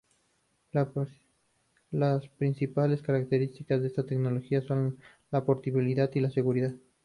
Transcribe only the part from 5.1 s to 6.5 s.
la portabilidad y la